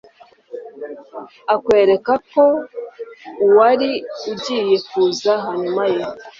[1.53, 2.43] akwerekeza ku
[3.45, 3.89] uwari
[4.31, 6.03] ugiye kuza hanyuma ye.